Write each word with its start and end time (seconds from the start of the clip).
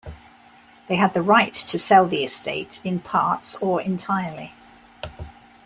They 0.87 0.95
had 0.95 1.13
the 1.13 1.21
right 1.21 1.53
to 1.53 1.77
sell 1.77 2.07
the 2.07 2.23
estate, 2.23 2.81
in 2.83 3.01
parts 3.01 3.53
or 3.57 3.79
entirely. 3.83 4.51